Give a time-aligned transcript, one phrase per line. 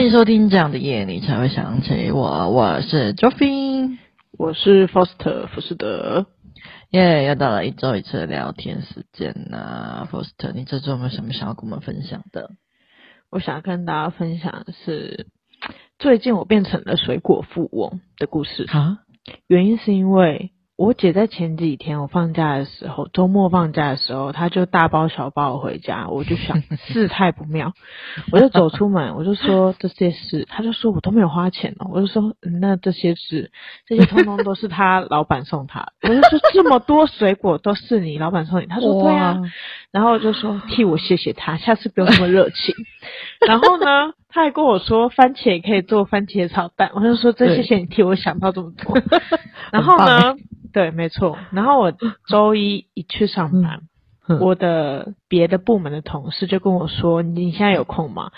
[0.00, 2.48] 欢迎收听这样的夜，你才会想起我。
[2.48, 3.98] 我是 Joffy，
[4.32, 6.24] 我是 Foster 福士德。
[6.88, 10.08] 耶，又到了一周一次的聊天时间呐。
[10.10, 12.52] Foster，你这周有没有什么想要跟我们分享的？
[13.30, 15.26] 我想跟大家分享的是，
[15.98, 18.64] 最近我变成了水果富翁的故事。
[18.68, 19.00] 哈，
[19.48, 20.50] 原因是因为。
[20.80, 27.74] 我姐在前几天我放假的时候，周末放假的时候，她就大包小包回家，我就想 事态不妙，
[28.32, 33.52] 我就走出门，我就说 这些事，她就说我都没有花钱哦，我就说那这些事，
[33.86, 39.38] 这些通通都是她 老板送她，我就说这么多水果都是你老板送你，她说对啊，
[39.92, 42.74] 然后就说替我谢谢他，下次不用那么热情，
[43.46, 48.96] 然后呢，她还跟我说番茄也可以做番茄炒蛋，我就说真谢谢你替我想到这么多，
[49.72, 50.36] 然后呢。
[50.72, 51.36] 对，没错。
[51.50, 51.92] 然后我
[52.28, 53.80] 周一一去上班，
[54.38, 58.30] 我的别的部门的同事就跟我说：“你现在有空吗？”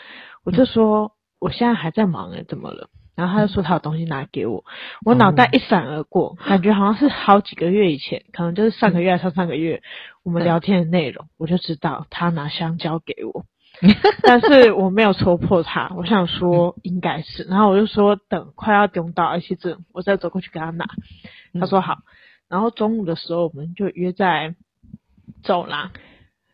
[0.42, 4.64] 我就说：“我现在还在忙诶，怎么了？”然后他就说：“他有东西拿给我。”
[5.04, 9.82] 我脑袋一闪而过，感觉好像是好几个月以前，可能就是上个月还是上上个月
[10.24, 13.44] 我们聊天的内容，我就知道他拿香蕉给我，
[14.22, 15.92] 但是我没有戳破他。
[15.96, 20.86] 我想说应该是，然后我就说等快要丢到而且这我再走过去给他拿。
[21.58, 21.98] 他说好。
[22.48, 24.54] 然后中午的时候，我们就约在
[25.42, 25.90] 走廊。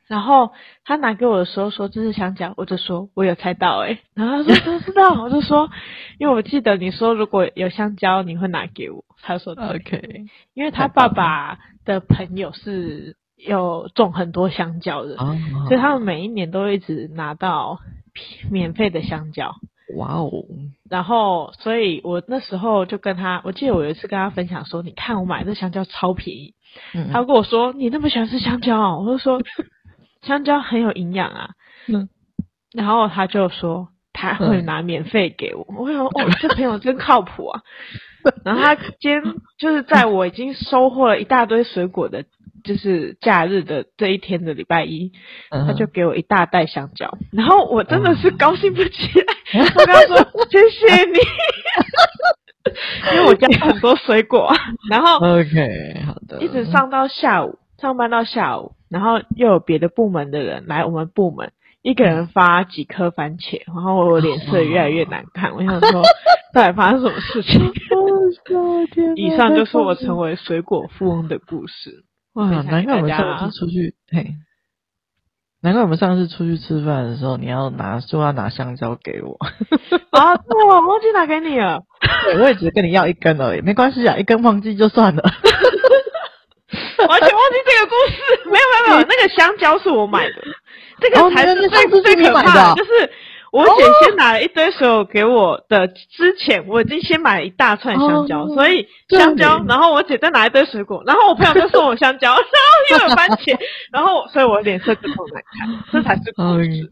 [0.06, 0.52] 然后
[0.84, 3.98] 他拿给我的时候说这是香蕉，我就说我有猜到哎。
[4.14, 5.68] 然后他说不知道，我就说
[6.18, 9.04] 因为我记得你说如果有香蕉你会拿给我。
[9.20, 13.16] 他说 OK，因为他爸爸的朋友是
[13.47, 15.17] 有种很多香蕉的，
[15.69, 17.78] 所以他们每一年都会一直拿到
[18.50, 19.55] 免费的香蕉。
[19.97, 20.30] 哇哦！
[20.91, 26.53] 然后，所以我那时候就跟他，我记得我有一次跟他分享说，你看我买的香蕉超便宜。
[26.92, 29.02] 嗯，他跟我说，你那么喜欢吃香蕉哦？
[29.02, 29.41] 我就说，
[30.20, 31.51] 香蕉很有营养啊。
[31.86, 32.11] 嗯，
[32.74, 35.64] 然后他就说他会拿免费给我。
[35.79, 37.62] 我想说，哦，这朋友真靠谱啊。
[38.45, 39.23] 然后他今天
[39.58, 42.27] 就是在我已经收获了一大堆水果的。
[42.64, 45.13] 就是假日的这一天的礼拜一，
[45.51, 49.35] 他就给我一大袋香蕉，然后我真的是高兴不起来。
[49.74, 50.17] 我跟他说
[50.51, 51.18] 谢谢你，
[53.14, 54.52] 因为我家很多水果。
[54.91, 61.52] 然后 OK 好的，一直上到下午，上班到下午，然后又有别的部门的人来我们部门，
[61.83, 65.55] 一个人发几颗番茄，然后我脸色越来越难看。
[65.55, 66.02] 我想说，
[66.52, 67.73] 到底发生什么事情？
[69.17, 72.05] 以上就是我成为水果富翁的故事。
[72.38, 74.34] 哇，难怪我们上次出去，嘿，
[75.60, 79.36] 难怪我们上次出去吃饭的时候，你要拿说要拿香蕉给我
[80.16, 81.82] 啊，我忘记拿给你了。
[82.22, 85.22] 对，我也只是跟你要一根而已，没关系啊，一根忘记就算了。
[87.08, 90.34] 完全忘记这个故事，没有没有没有，那个香蕉是我买的，
[91.00, 93.10] 这个才是最最可怕的，就是。
[93.51, 102.48] 我姐先拿了一堆水果给我的之前，我已经先买了一大串香蕉，哦、所以香蕉，然后我姐再拿一堆水果，然后我朋友就送我香蕉，然后
[102.91, 103.59] 又有番茄，
[103.92, 106.91] 然后所以我脸色就很难看，这才是故事。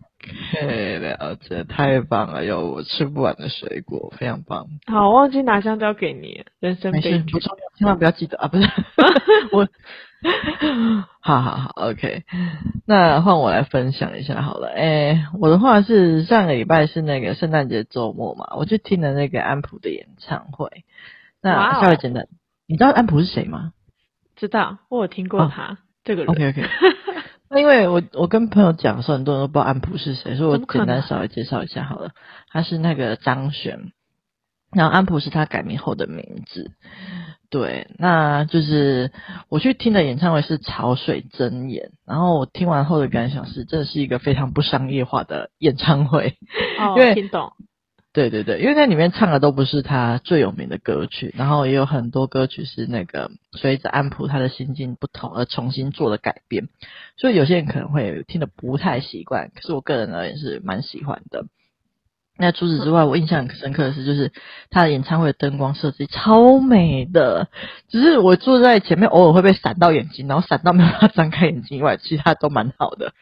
[0.52, 4.66] OK，了解，太棒了，有我吃不完的水果，非常棒。
[4.86, 8.48] 好，我忘记拿香蕉给你，人生悲剧，不重要，千万不要记得啊！
[8.48, 8.66] 不是
[9.52, 9.68] 我。
[11.20, 12.24] 好好好，OK，
[12.86, 14.68] 那换我来分享一下好了。
[14.68, 20.84] 诶，我的话是上个礼拜是那个圣诞节周末嘛，我去听了那个安普的演唱会。
[21.42, 22.30] 那稍微简单，Wow.
[22.66, 23.72] 你知道安普是谁吗？
[24.36, 26.30] 知道，我有听过他、哦、这个人。
[26.30, 26.62] OK OK，
[27.48, 32.10] 那因为我我跟朋友讲说，很多人都不知道安普是谁，所以我简单稍微介绍一下好了。
[32.48, 33.92] 他是那个张悬，
[34.72, 36.70] 然后安普是他改名后的名字。
[37.48, 39.12] 对，那就是
[39.48, 46.36] 我去听的演唱会是潮水真言，然后我听完后的感想是，这是一个非常不商业化的演唱会。
[46.78, 47.52] 哦， 因为听懂。
[48.12, 56.68] 对对对，因为在里面唱的都不是他最有名的歌曲，然后也有很多歌曲是那个随着安普他的心境不同而重新做的改编，
[57.18, 61.44] 所以有些人可能会听得不太习惯，可是我个人而言是蛮喜欢的。
[62.38, 64.32] 那除此之外， 我印象很深刻的是，就是
[64.70, 67.48] 他的演唱会的灯光设计超美的，
[67.88, 73.12] 只是我坐在前面偶尔会被闪到眼睛，然后闪到没有办法张开眼睛以外，其他都蛮好的。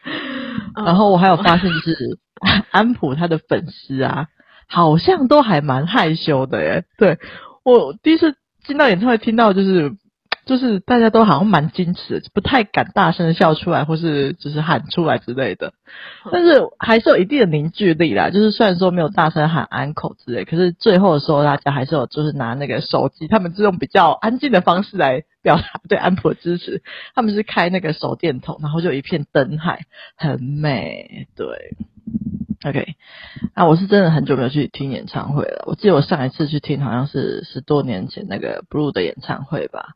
[0.85, 2.17] 然后我还有发现，就是
[2.71, 4.27] 安普他的粉丝啊，
[4.67, 6.83] 好像都还蛮害羞的耶。
[6.97, 7.17] 对，
[7.63, 8.35] 我第一次
[8.65, 9.95] 进到演唱会，听到就是。
[10.45, 15.73] 就是大家都好像蛮矜持的，不太敢大声笑出来，或是就是喊出来之类的。
[16.31, 18.29] 但是还是有一定的凝聚力啦。
[18.29, 26.83] 就是虽然说没有大声喊安可之类，可是最后的时候大家还是有就是拿那个手机，他们是用比较安静的方式来表达对安普的支持。
[27.13, 31.27] 他们是开那个手电筒，然后就一片灯海，很美。
[31.35, 31.47] 对，
[32.65, 32.95] OK，
[33.53, 35.63] 啊，我是真的很久没有去听演唱会了。
[35.67, 39.89] 我记得我上一次去听好像是十多年前那个 Blue 的演唱会吧。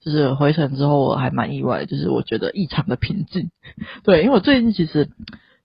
[0.00, 3.50] 就是回程之后我还蛮意外，就是我觉得异常的平静。
[4.02, 5.08] 对，因为我最近其实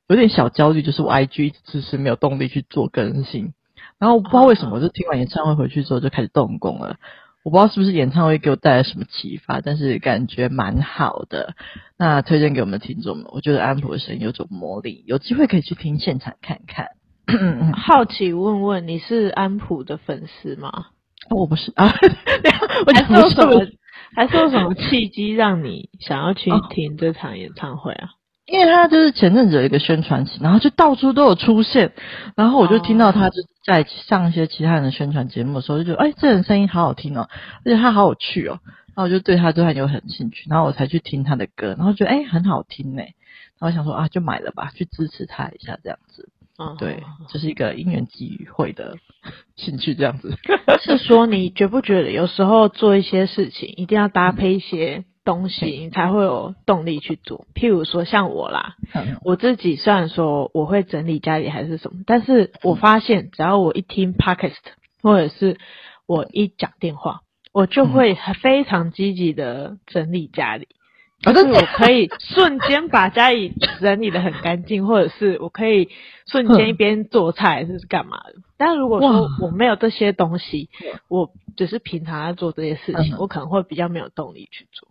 [0.07, 3.53] 有点小焦虑，就是我 IG 一直是没有动力去做更新。
[3.97, 6.95] 然后我不知道为什么，就听完演唱会回去之后就开始动工了。
[7.43, 11.55] 我不知道是不是演唱会给我带来什么启发，但是感觉蛮好的。
[11.97, 16.89] 那推荐给我们的听众们，我觉得安普的声音有种魔力，有机会可以去听现场看看。
[17.73, 20.87] 好奇问问，你是安普的粉丝吗？
[21.29, 21.85] 我不是啊，
[22.87, 23.65] 我还是有什么，
[24.15, 28.09] 还是有什么契机让你想要去听这场演唱会啊？
[28.51, 31.91] 因为他就是前阵子有一个宣传期，然后就到处都有出现，
[32.35, 37.29] 然后我就听到他就在上一些其他人的宣传节目的时候，就觉得哎，这人声音好好听哦，
[37.63, 38.59] 而且他好有趣哦，
[38.95, 48.95] 然后我就对他就很有很兴趣，然后我才去听他的歌，然后觉得哎很好听呢，然后我想说啊就买了吧，去支持他一下这样子，嗯，对，这是一个因缘际会的
[49.55, 50.35] 兴趣这样子。
[50.81, 55.03] 是说你觉不觉得有时候做一些事情一定要搭配一些？
[55.29, 58.73] 东西你才会有动力去做，譬如说像我啦，
[59.23, 64.55] 我自己虽然说我会整理家里还是什么，但是我发现只要我一听 podcast
[65.03, 65.59] 或者是
[66.07, 67.19] 我一讲电话，
[67.53, 70.67] 我就会非常积极的整理家里，
[71.21, 75.89] 就是我可以瞬间把家里整理的很干净， 或者是我可以
[76.25, 78.33] 瞬间一边做菜还是干嘛的。
[78.57, 80.69] 但如果说我没有这些东西，
[81.07, 84.88] 我只是平常在做这些事情，我可能会比较没有动力去做。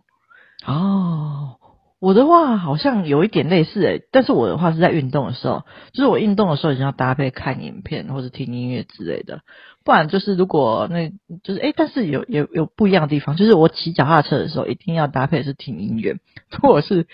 [0.69, 1.55] 哦，
[1.99, 5.63] 我的话好像有一点类似诶，但是我的话是在运动的时候，
[5.93, 9.41] 就是我运动的时候一定要搭配看影片或者听音乐之类的，
[9.83, 11.09] 不然就是如果那
[11.43, 16.17] 就是诶，但是有有有不一样的地方，就是我骑脚踏车的时候一定要搭配是听音乐，
[16.51, 17.07] 如果是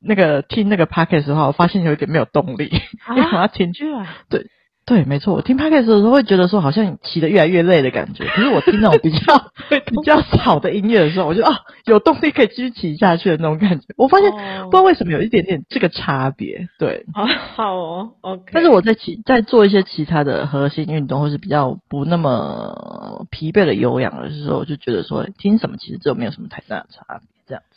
[0.00, 2.70] 那个听那个 podcast 的话，我发现有一点没有动力，
[3.10, 4.46] 因为 我要听剧啊，对。
[4.84, 8.24] 对，没错，我听 podcast 的时候会觉得说好像骑得越来越累的感觉。
[8.26, 9.38] 可是我听那种比较
[9.86, 13.86] 比较吵的音乐的时候，我就啊有动力可以继续骑下去的那种感觉。
[13.96, 14.64] 我发现、oh.
[14.64, 16.68] 不知道为什么有一点点这个差别。
[16.78, 17.24] 对，好
[17.54, 18.50] 好哦，OK。
[18.52, 27.28] 但是我在骑在做一些其他的核心运动，或是比较不那么疲惫的有氧的时候，我就觉得说听什么其实就没有什么太大的差别。
[27.46, 27.76] 这样子，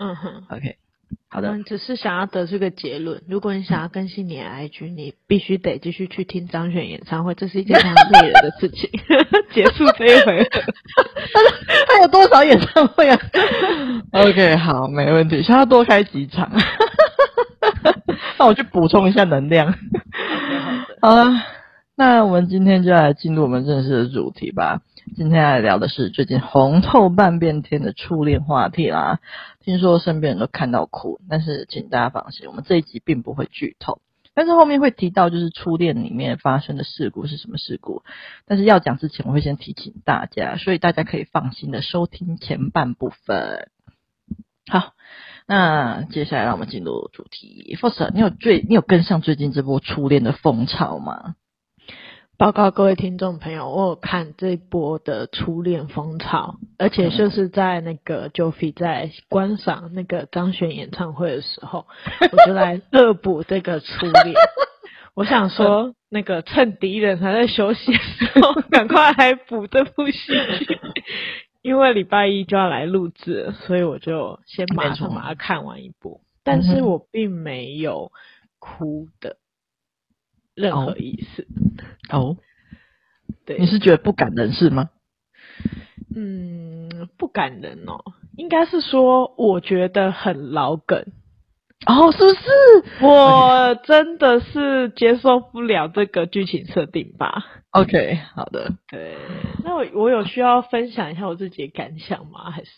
[0.00, 0.76] 嗯哼，OK。
[1.30, 3.22] 好的，只是想要得出个结论。
[3.28, 8.88] 如果你想要更新你的 IG， 你必须得继续去听张悬演唱会，这是一件非常累人的事情。
[9.52, 10.48] 结束这一回合，
[11.34, 11.40] 他
[11.86, 13.18] 他有多少演唱会啊
[14.12, 15.42] ？OK，好，没问题。
[15.42, 16.50] 想要多开几场，
[18.38, 19.74] 那我去补充一下能量。
[21.02, 21.30] 好了，
[21.98, 24.82] 那我们今天就来进入我们正式的主题吧。
[25.16, 29.18] 今天来聊的是最近红透半边天的初恋话题啦。
[29.64, 34.00] 听说身边人都看到哭，但是请大家放心，我们这一集并不会剧透。
[34.32, 38.04] 但是后面会提到就是初恋里面发生的事故是什么事故。
[38.46, 43.70] 但是要讲之前，我会先提醒大家，所以大家可以放心的收听前半部分。
[44.70, 44.92] 好，
[45.48, 47.76] 那接下来让我们进入主题。
[47.80, 51.34] Foster，你有最你有跟上最近这波初恋的风潮吗？
[52.38, 61.84] 报告各位听众朋友，我有看这一波的初恋风潮，而且就是在那个 Joffy 在观赏那个张悬演唱会的时候，
[62.30, 64.36] 我就来恶补这个初恋。
[65.14, 70.32] 我想说，那个趁敌人还在休息的时候， 赶快来补这部戏
[70.64, 70.78] 剧，
[71.60, 76.20] 因为礼拜一就要来录制，所以我就先马上把它看完一部。
[76.44, 78.12] 但是我并没有
[78.60, 79.38] 哭的。
[80.58, 81.46] 任何意思
[82.10, 82.26] 哦，oh.
[82.28, 82.36] Oh.
[83.46, 84.90] 对，你是觉得不感人是吗？
[86.14, 88.00] 嗯，不感人哦，
[88.36, 91.04] 应该是说我觉得很老梗
[91.86, 93.04] 哦，oh, 是不是？
[93.04, 99.16] 我真的是接受不了这个剧情设定吧？OK，好的，对，
[99.64, 102.50] 那我我有需要分享一下我自己的感想吗？
[102.50, 102.74] 还是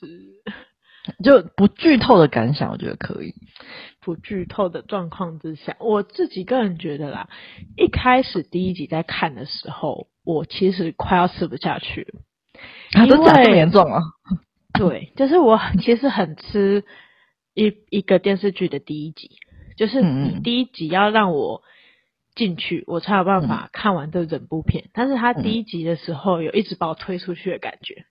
[1.25, 2.71] 就不剧透的感想？
[2.73, 3.35] 我觉得可以。
[4.00, 7.28] 不剧透的状况之下，我自己个人觉得啦，
[7.76, 12.21] 一开始第一集在看的时候，我其实快要吃不下去了。
[12.92, 14.00] 啊，都讲这么严重啊？
[14.78, 16.85] 对，就是我其实很吃
[17.54, 19.30] 一一个电视剧的第一集，
[19.76, 21.62] 就是你第一集要让我
[22.35, 24.85] 进去，我才有办法看完这整部片。
[24.95, 28.04] 但是他第一集的时候，有一直把我推出去的感觉，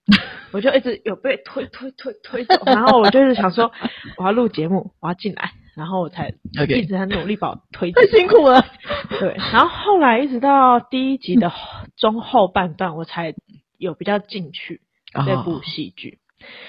[0.52, 3.72] 我就一直有被推推推推走，然后我就是想说，
[4.18, 5.52] 我要录节目，我要进来。
[5.80, 6.34] 然后我才
[6.68, 8.62] 一直很努力把我推进，太辛苦了。
[9.18, 11.50] 对，然后后来一直到第一集的
[11.96, 13.34] 中后半段，我才
[13.78, 14.82] 有比较进去
[15.26, 16.18] 这部戏剧。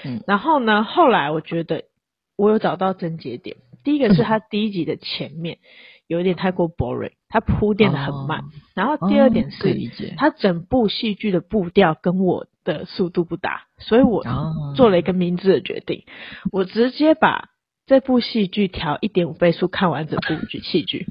[0.05, 1.83] 嗯，然后呢，后来我觉得
[2.37, 3.57] 我有找到症结点。
[3.83, 5.57] 第一个是他第一集的前面
[6.07, 8.39] 有点太过 boring，它铺垫的很慢。
[8.39, 8.43] 哦、
[8.75, 14.23] 然后第二点是，它整部戏剧的步调跟我的速度不搭，所以我
[14.77, 17.49] 做了一个明智的决定，哦、我直接把
[17.91, 21.07] 这部戏剧调一点五倍速看完整部剧戏剧，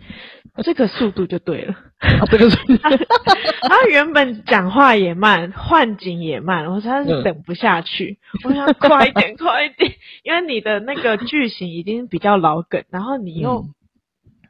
[0.64, 1.74] 这个速度就对了。
[1.98, 2.78] 啊、这个速度，
[3.68, 13.58] 他原本讲话也慢，换景也慢，我实在是等不下去，嗯、我想快一点，快一点，因为你的那个剧情已经比较老梗，然后你又。
[13.58, 13.74] 嗯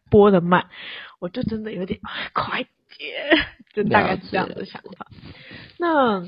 [0.09, 0.67] 播的慢，
[1.21, 2.01] 我就真的有点
[2.33, 2.65] 快
[2.99, 5.07] 点，就大概是这样的想法。
[5.79, 6.25] 那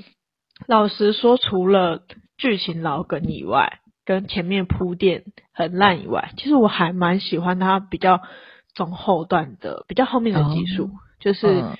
[0.68, 2.02] 老实说，除了
[2.38, 8.20] 剧情老梗以外，跟前面铺垫很烂以外，其实我还蛮喜欢他比较
[8.74, 10.86] 中后段的，比较后面的集数。
[10.86, 11.76] 嗯、就是、嗯、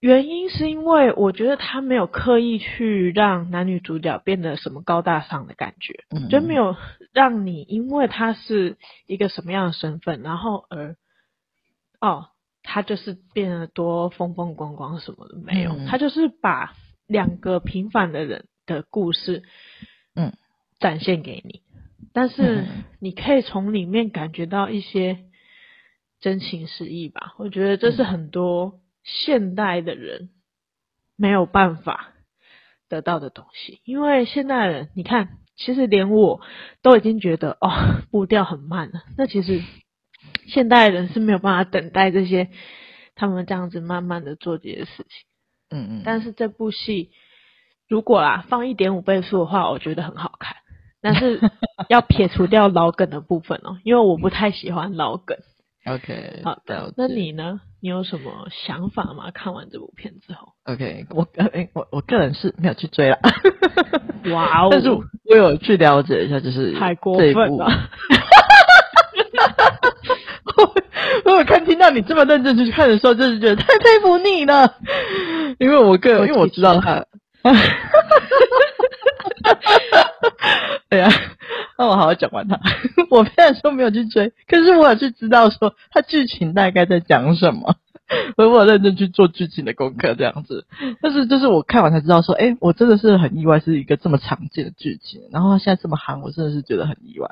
[0.00, 6.76] 原因是因为我觉得他没有刻意去让男女主角变得什么高大上的感觉，嗯、就没有
[7.12, 10.96] 让你因为他是一个什么样的身份，然后而
[12.00, 12.28] 哦，
[12.62, 16.74] 他就是变得多风风光光什么的没有，嗯、他就是把
[17.08, 19.42] 两个平凡的人的故事，
[20.14, 20.32] 嗯，
[20.78, 21.62] 展现给你，
[22.12, 22.66] 但是
[23.00, 25.24] 你可以从里面感觉到一些
[26.20, 27.34] 真情实意吧。
[27.38, 30.30] 我觉得这是很多现代的人
[31.16, 32.12] 没有办法
[32.88, 36.40] 得到的东西，因为现代人，你看，其实连我
[36.82, 39.62] 都已经觉得哦，步调很慢了，那其实。
[40.48, 42.50] 现代人是没有办法等待这些，
[43.14, 45.06] 他们这样子慢慢的做这些事情。
[45.70, 46.02] 嗯嗯。
[46.04, 47.12] 但是这部戏
[47.86, 50.56] 如果啦放一点五倍速的话，我觉得很好看。
[51.00, 51.40] 但是
[51.88, 55.36] 要撇除掉老梗的部分哦，因为我不太喜欢老梗。
[55.86, 56.40] OK。
[56.44, 57.60] 好的，那你呢？
[57.80, 59.30] 你有什么想法吗？
[59.32, 63.16] 看完这部片之后？OK，我诶我我个人是没有去追了。
[64.32, 64.68] 哇哦！
[64.72, 65.02] 但是我
[65.36, 67.68] 有去了解一下，就是太过分了。
[71.24, 74.74] 我有看听到你这么认真去看的时候，就是觉得太佩服你了。
[75.60, 77.04] 因为我个人，因为我知道他。
[80.90, 81.08] 对 呀，
[81.78, 82.58] 那我好好讲完它。
[83.10, 87.76] 我虽然说没有去追，可是我也是知道说它剧情大概在讲什么，
[88.36, 90.66] 所以我有认真去做剧情的功课这样子。
[91.00, 95.22] 但是就是我看完才知道说，哎，我真的是很意外，是一个这么常见的剧情。
[95.30, 97.30] 然后它现在这么夯，我真的是觉得很意外。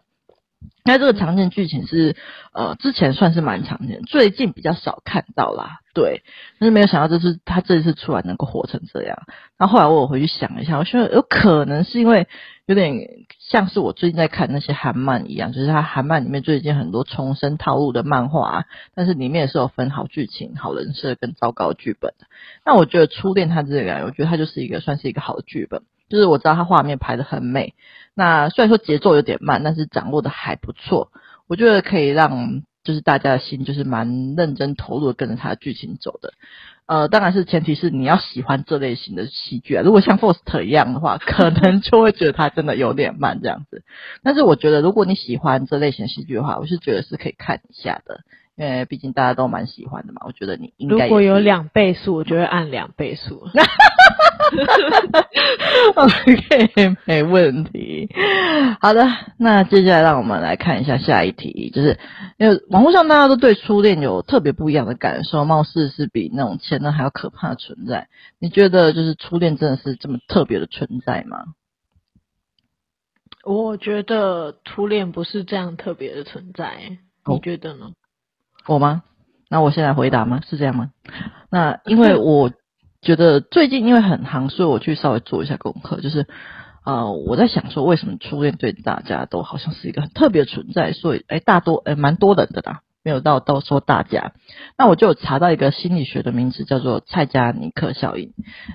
[0.84, 2.16] 那这个常见剧情是，
[2.52, 5.80] 呃，之前算是蛮常见，最近比较少看到啦。
[5.94, 6.22] 对，
[6.60, 9.18] 但是没有想到这次他这次出来能够火成这样。
[9.58, 12.28] 那后来我回去想一下，我觉得有可能是因为
[12.66, 13.08] 有点
[13.40, 22.26] 像是我最近在看那些韩漫一样，就是他韩漫里面最近很多重生套路的漫画，但是里面也是有分好剧情、好人设跟糟糕剧本的。
[22.64, 25.82] 那我觉得初恋他这个，我觉得他就是一个算是一个好的剧本。
[26.08, 27.74] 就是我知道他画面拍得很美，
[28.14, 31.10] 那虽然说节奏有点慢，但是掌握的还不错。
[31.48, 36.32] 我觉得可以让就是大家的心就是蛮认真投入的跟着他的剧情走的。
[36.86, 39.82] 呃，当然是前提是你要喜欢这类型的戏剧啊。
[39.82, 43.82] 如果像 Faust 一样的话，可能就会觉得他真的有点慢这样子。
[44.22, 48.20] 但是我觉得如果你喜欢这类型戏剧的话，我是觉得是可以看一下的。
[48.56, 53.46] 因为毕竟大家都蛮喜欢的嘛，我觉得你应该如果有两倍速，我就会按两倍速。
[55.94, 58.08] OK， 没问题。
[58.80, 59.06] 好的，
[59.38, 61.98] 那接下来让我们来看一下下一题，就是
[62.38, 68.08] 因为网络上大家都对初恋有特别不一样的感受，貌似是比那种前任还要可怕的存在。
[68.38, 71.44] 你觉得就是初恋真的是这么特别的存在吗？
[73.44, 77.90] 我觉得初恋不是这样特别的存在，你觉得呢？
[78.66, 79.02] 我吗？
[79.48, 80.40] 那我先来回答吗？
[80.48, 80.90] 是这样吗？
[81.50, 82.50] 那因为我
[83.00, 86.26] 觉得最近因为很夯，所以我去稍微做一下功课，就是
[86.82, 92.80] 啊，我在想说为什么初恋对大家都好像是一个很特别存在，所以诶大多诶蛮多人的啦。
[93.06, 94.32] 没有到到说大家，
[94.76, 98.32] 那我就查到一个心理学的名词叫做蔡加尼克效应。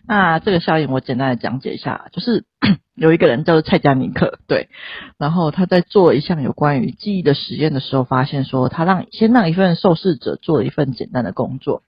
[0.07, 2.45] 那这个效应我简单的讲解一下，就是
[2.95, 4.69] 有一个人叫做蔡加尼克，对，
[5.17, 11.83] 然后他在做一项有关于记忆的实验的时候，发现说他让先让一份受试者做一份简单的工作，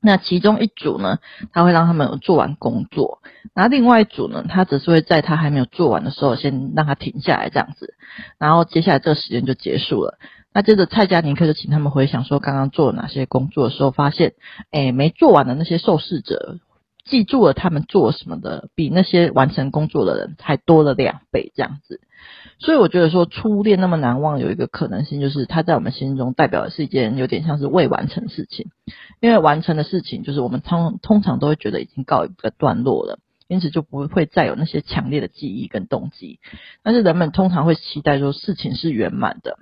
[0.00, 1.18] 那其中一组呢，
[1.52, 3.18] 他会让他们做完工作，
[3.54, 7.92] 那另外一组呢，他只是会在他还没有做完的时候，先让他停下来这样子，
[8.38, 10.16] 然后接下来这个实验就结束了。
[10.56, 14.32] 那接着蔡加尼克就请他们回想说刚刚做了哪些工作的时候，发现，
[14.70, 16.60] 诶，没做完的那些受试者
[17.04, 22.00] 记住了他们做什么的，比那些完成工作的人还多了两倍这样子。
[22.58, 28.70] 所以我觉得说初恋那么难忘，有一个可能性就是它在我们心中代表的是一件有点像是未完成的事情，
[29.20, 36.40] 因为完成的事情就是我们通通常都会觉得已经告一个段落了，因此就不会再有那些强烈的记忆跟动机。
[36.82, 39.58] 但是人们通常会期待说事情是圆满的。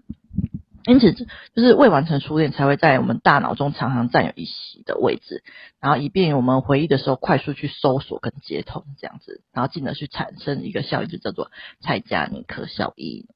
[0.86, 5.42] 因此，就是未完成初恋才会在我们大脑中常常占有一席的位置，
[5.80, 11.50] 然后以便于我们回忆的时候快速去搜索跟接通这样子，然后进而去产生一个效应，就叫做
[11.80, 13.26] 蔡加尼克效应。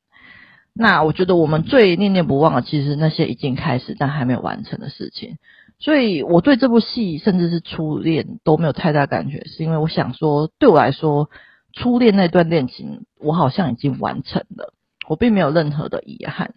[0.74, 5.38] 那我觉得我们最念念不忘的，其实那些已经开始但还没有完成的事情。
[5.80, 11.30] 所以我对这部戏甚至是初恋都没有太大感觉，是因为我想说，对我来说，
[11.72, 14.74] 初恋那段恋情我好像已经完成了，
[15.08, 16.54] 我并没有任何的遗憾。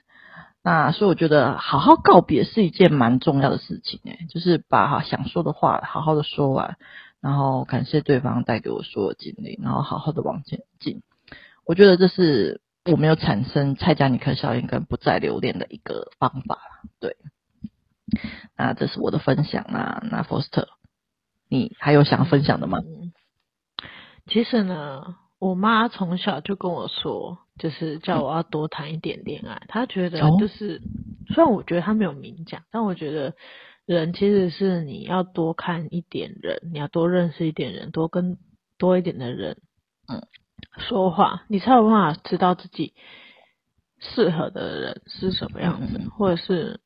[0.63, 6.77] 那所以我觉得好好告别是一件蛮重要的事情诶，就是把想说的话好好的说完，
[7.19, 11.01] 然后感谢对方带给我所有经历，然后好好的往前进。
[11.65, 16.59] 我觉得这是我没有产生蔡加尼克效应跟不再留恋的一个方法。
[16.99, 17.17] 对，
[18.55, 20.03] 那这是我的分享啦。
[20.11, 20.67] 那 Foster，
[21.49, 22.79] 你还有想分享的吗？
[24.27, 25.15] 其实呢。
[25.41, 29.61] 我妈从小就跟我说，就是叫我要多谈一点恋爱。
[29.67, 30.81] 他觉得就是，
[31.27, 33.35] 虽然我觉得他没有明讲，但我觉得
[33.85, 38.39] 人其实是你要多看一点人，你要多认识一点人，多跟
[38.79, 39.57] 多一点的人，
[40.07, 40.23] 嗯，
[40.79, 42.95] 说话，你才有办法知道自己
[43.99, 46.79] 适合的人是什么样子，或者是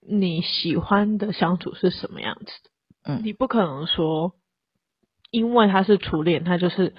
[0.00, 2.70] 你喜欢的相处是什么样子的。
[3.04, 4.34] 嗯，你不可能说，
[5.30, 6.94] 因为他是初恋，他就是。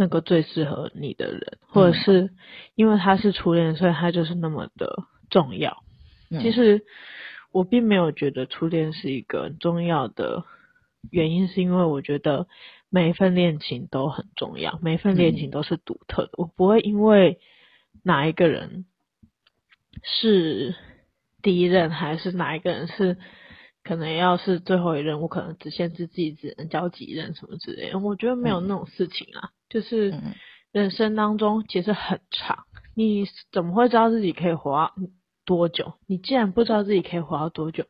[0.00, 2.30] 那个最适合你的人，或者是
[2.74, 5.84] 因为他是初恋，所以他就是那么的重要。
[6.30, 6.40] 嗯。
[6.40, 6.86] 其实
[7.52, 10.44] 我并没有觉得初恋是一个很重要的
[11.10, 12.48] 原因，是因为我觉得
[12.88, 16.30] 每一份恋情都很重要，每一份恋情都是独特的。
[16.30, 16.38] 嗯。
[16.38, 17.38] 我不会因为
[18.02, 18.86] 哪一个人
[20.02, 20.74] 是
[21.42, 23.18] 第一任，还是哪一个人是。
[23.82, 27.98] 可能要是最后一任，我可能只限制自己只能交几任什么之类的。
[27.98, 30.14] 我觉得没有那种事情啊，嗯、就是
[30.72, 32.64] 人生当中其实很长，
[32.94, 34.92] 你怎么会知道自己可以活
[35.44, 35.94] 多久？
[36.06, 37.86] 你既然不知道自己可以活到多久，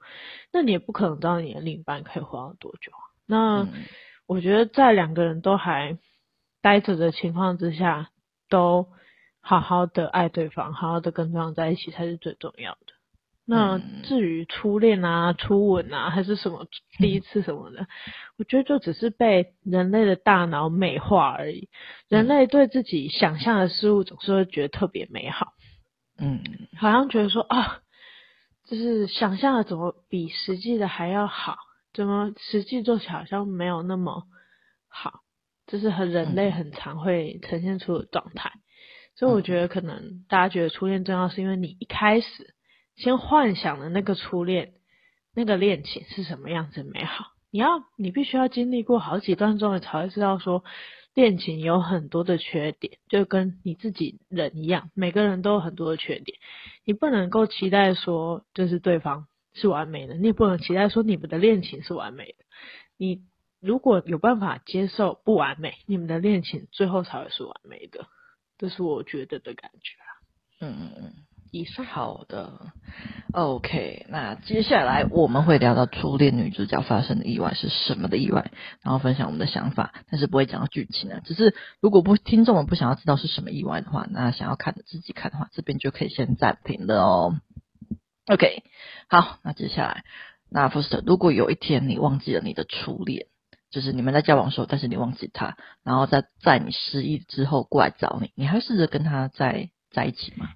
[0.53, 2.93] 那你也不可能知道你的另一半可以活到多久。
[3.27, 3.69] 那
[4.27, 5.99] 我觉得在两个人都还
[6.63, 8.11] 待着的情况之下，
[8.49, 8.87] 都
[9.41, 12.93] 好好的爱对方，好好的跟对方在一起才是最重要的。
[13.47, 17.89] 那至于初恋啊、初吻啊，还是什么第一次什么的，
[18.39, 21.69] 我觉得就只是被人类的大脑美化而已。
[22.09, 25.49] 人类对自己想象的事物总是会觉得特别美好，
[26.17, 26.45] 嗯，
[26.77, 27.81] 好像觉得说啊，
[28.69, 31.57] 就是想象的怎么比实际的还要好，
[31.93, 34.23] 怎么实际做起来好像没有那么
[34.87, 35.23] 好，
[35.67, 38.53] 这是和人类很常会呈现出的状态。
[39.17, 42.55] 所以我觉得可能大家觉得初恋重要，是因为你一开始。
[43.03, 44.75] 先幻想的那个初恋，
[45.35, 47.33] 那个恋情是什么样子美好？
[47.51, 50.63] 你要，你必须要经历过好几段之后，才会知道说，
[51.15, 56.39] 恋情有很多的缺点，就跟你自己人一样，每个人都有很多的缺点。
[56.85, 62.45] 你不能够期待说，就是对方是完美的，你也不能期待说你们的恋情是完美的。
[62.99, 63.23] 你
[63.61, 68.07] 如果有办法接受不完美，你们的恋情最后才会是完美的。
[68.59, 70.13] 这是我觉得的感觉啊。
[70.61, 71.15] 嗯嗯嗯。
[71.51, 72.73] 也是好的
[73.33, 81.21] ，OK，那接下来我们会聊到初恋女主角发生的意外是什么的意外，然后分享我们的想法，但是不会讲到剧情啊。
[81.25, 87.41] 只是如果不听众们不想要知道是什么意外的话，那想要看的自己看的话，这边就可以先暂停了哦。
[88.27, 88.63] OK，
[89.09, 90.05] 好，那接下来，
[90.49, 93.27] 那 Foster，如果有一天你忘记了你的初恋，
[93.73, 100.49] 就是你们在交往的时候，但是你忘记他，然后在在你失忆之后过来找你，你还试着跟他在在一起吗？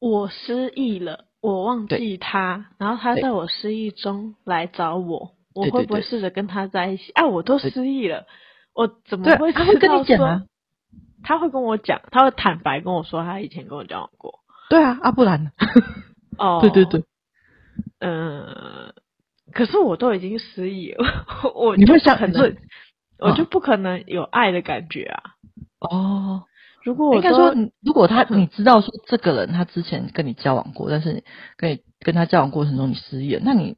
[0.00, 7.12] 我失忆了，我忘记他，然后他在我失忆中来找我，我会不会试着跟他在一起？
[7.12, 8.26] 啊，我都失忆了，
[8.74, 9.64] 我怎么会知道？
[9.64, 10.42] 他会跟你讲啊？
[11.22, 14.40] 他会跟我讲，他会坦白跟我说，他以前跟我交往过。
[14.70, 15.50] 对啊，啊不然呢？
[16.38, 17.04] 哦，对对对，
[17.98, 18.94] 嗯，
[19.52, 22.50] 可是我都已经失忆了， 我你会想很多，
[23.18, 25.22] 我就不可能有爱的感觉啊。
[25.80, 26.44] 哦。
[26.84, 31.22] 如果我应该说，如果他你知道说这个人他之前跟你交往过，但是
[31.56, 33.76] 跟你跟他交往过程中你失忆，那你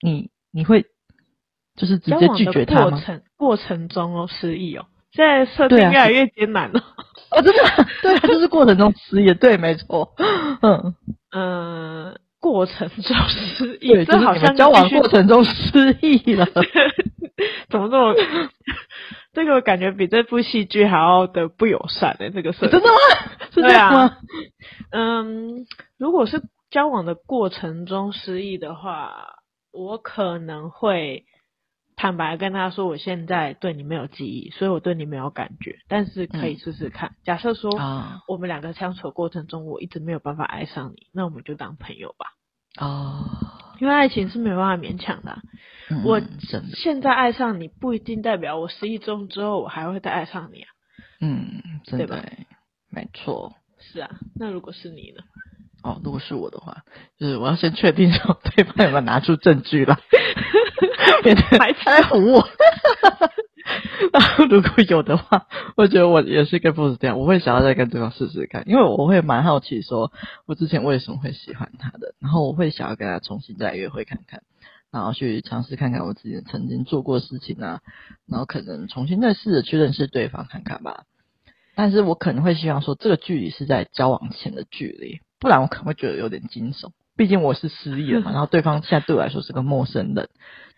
[0.00, 0.86] 你你会
[1.76, 2.90] 就是直接拒绝他吗？
[2.90, 6.80] 过程过程中哦失忆哦，现在设定越来越艰难了。
[7.32, 7.86] 哦，真的？
[8.02, 10.14] 对啊， 就是过程中失忆，对，没错。
[10.62, 10.94] 嗯
[11.34, 16.46] 嗯，过程中失忆，这好像交往过程中失忆了，
[17.70, 18.14] 怎么这么？
[19.32, 22.70] 这个感觉比这部戏剧还要的不友善的、欸、这个设定。
[22.70, 22.96] 真的吗？
[23.52, 24.00] 是这样吗？
[24.00, 24.18] 啊、
[24.90, 25.66] 嗯，
[25.98, 29.36] 如果是交往的过程中失忆的话，
[29.72, 31.24] 我可能会
[31.96, 37.10] 坦白跟他说，我现在对你没有记忆，所以我对你没有感觉，但是可以试试看。
[37.10, 42.26] 嗯、假设说，啊，我们两个相处的过程中，我一直没有办法爱上你，那我们就当朋友吧。
[42.80, 43.28] 哦，
[43.82, 45.42] 因为爱情是没有办法勉强的、啊。
[45.90, 46.22] 嗯、我
[46.72, 50.68] 现在爱上你，不一定代表我失忆中之后我还会再爱上你啊。
[51.20, 52.24] 嗯，真的，对吧？
[52.88, 53.52] 没错。
[53.80, 55.24] 是啊，那如果是你呢？
[55.82, 56.84] 哦，如果是我的话，
[57.18, 59.98] 就是我要先确定说对方有没有拿出证据 来，
[61.24, 62.48] 别还在唬我。
[64.12, 70.12] 然后如果有的话，我觉得我也是跟 Fox 这样，我会想要再跟对方试试看，因为我会蛮好奇，说
[70.46, 74.42] 我之前为什么会喜欢他的，然后我会想要跟他重新再约会看看，
[74.90, 77.80] 然后去尝试看看我自己曾经做过事情啊，
[78.28, 81.04] 然后可能重新再试着去认识对方看看吧。
[81.74, 85.20] 但是我可能会希望说，这个距离是在交往前的距离。
[85.40, 90.28] 不然我可能会觉得有点惊悚，毕竟我是失忆了嘛， 然后对方现在对我来说是个陌生人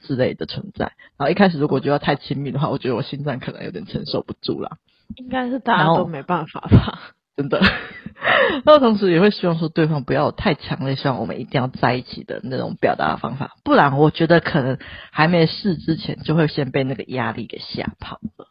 [0.01, 4.79] 之类的存在，然后一开始如果觉得太亲密的话，我觉得我心脏可能有点承受不住啦。
[5.17, 6.99] 应该是大家都没办法吧？
[7.37, 7.61] 真的。
[8.65, 14.79] 然后同时也会希望说对方不要有太强烈，希望我们一定要在一起的那种表达的方法，不然我觉得可能
[15.11, 18.49] 还没试之前就会先被那个压力给吓跑了。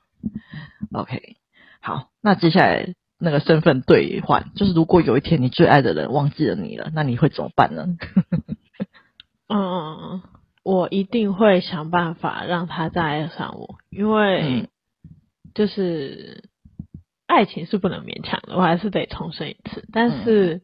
[0.91, 1.37] OK，
[1.81, 2.93] 好，那接下来。
[3.23, 7.87] 那个身份兑换，就是如果有一天你最爱的人忘记了你了，那你会怎么办呢？
[9.47, 10.21] 嗯，
[10.61, 14.67] 我一定会想办法让他再爱上我，因为
[15.55, 16.49] 就是
[17.25, 19.87] 爱情是不能勉强的，我还是得重生一次。
[19.93, 20.61] 但是，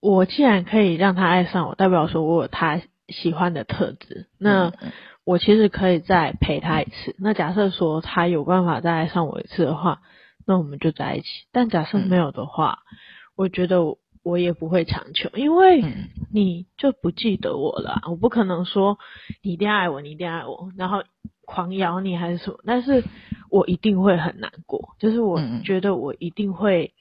[0.00, 4.72] 我既然可以让他爱上我，代表说我有他喜欢的特质，那
[5.24, 7.14] 我其实可以再陪他一次。
[7.18, 10.00] 那假设说他有办法再爱上我一次的话。
[10.46, 12.96] 那我们就在一起，但假设没有的话，嗯、
[13.36, 13.80] 我觉得
[14.22, 15.82] 我也不会强求，因为
[16.32, 18.98] 你就不记得我了，我不可能说
[19.42, 21.02] 你一定要爱我，你一定要爱我，然后
[21.44, 23.04] 狂咬你还是什么，但是
[23.50, 26.94] 我一定会很难过，就是我觉得我一定会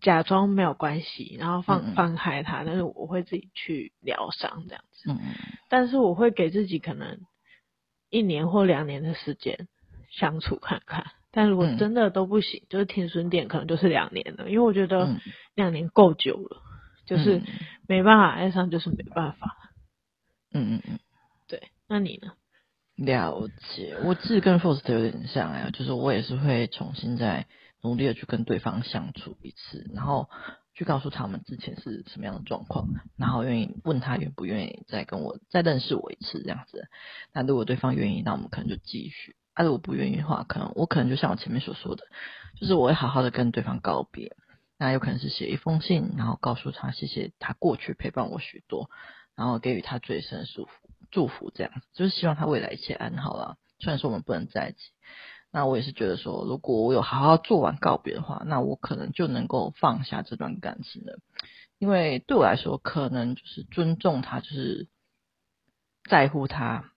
[0.00, 5.18] 假装没有关系，然后放放开他，但是我会自己去疗伤这样子，嗯，
[5.68, 7.20] 但是我会给自己可能
[8.10, 9.66] 一年或两年的时间
[10.10, 11.04] 相处看看。
[11.34, 15.16] 但如果真的都不行，嗯、就是停损点可能就是两年了，因为我觉得
[15.56, 17.42] 两年够久了，嗯、就是
[17.88, 19.56] 没办法爱上，就是没办法。
[20.52, 20.98] 嗯嗯嗯，
[21.48, 22.32] 对，那你呢？
[22.94, 27.46] 了解，我自己跟 forst 有点像哎，就是我也是会重新再
[27.82, 30.30] 努力的去跟对方相处一次，然后
[30.74, 36.86] 去告诉他们之前是什么样的状况，然后愿意问他愿不愿意再跟我再认识我一次这样子。
[37.32, 39.34] 那如果对方愿意，那我们可能就继续。
[39.54, 42.04] 啊，如果不愿意的话，可能我可能就像我前面所说的，
[42.60, 44.36] 就是我会好好的跟对方告别。
[44.76, 48.90] 那有可能是写一封信，然后告诉他谢谢他过去陪伴我许多，
[49.36, 50.70] 然后给予他最深的祝福，
[51.12, 53.56] 祝福这样子，就是希望他未来一切安好啦。
[53.78, 54.90] 虽然说我们不能在一起，
[55.52, 61.20] 那我也是觉得说，如果我有好好做完告别的话，那我可能就能够放下这段感情了。
[61.78, 64.88] 因为对我来说，可能就是尊重他，就是
[66.10, 66.90] 在乎他。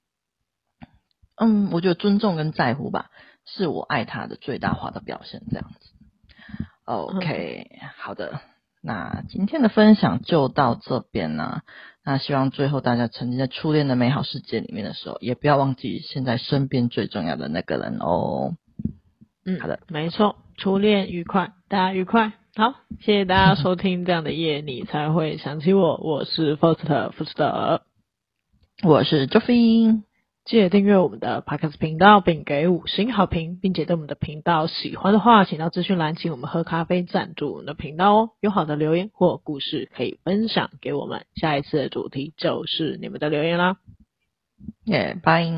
[1.39, 3.12] 嗯，我觉得尊重跟在乎吧，
[3.45, 5.43] 是我爱他的最大化的表现。
[5.52, 5.89] 这样子
[6.86, 8.41] ，OK，好的，
[8.82, 11.62] 那今天的分享就到这边啦。
[12.04, 18.56] 那希望最后大家沉浸在初恋的美好世界里面的时候，也不要忘记现在身边最重要的那个人哦。
[19.45, 22.32] 嗯，好的，没错，初恋愉快，大家愉快。
[22.56, 25.97] 好，谢谢大家收听这样的夜，你才会想起我。
[25.97, 27.84] 我是 Faust 福斯特，
[28.84, 30.07] 我是 Joffrey。
[30.48, 38.30] 记得订阅我们的 Podcast 频道，并给五星好评，并且对我们的频道喜欢的话，请到资讯栏请我们喝咖啡赞助我们的频道哦。
[38.40, 43.76] 有好的留言或故事可以分享给我们，下一次的主题就是你们的留言啦。
[44.86, 45.52] 耶，拜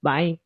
[0.00, 0.38] 拜。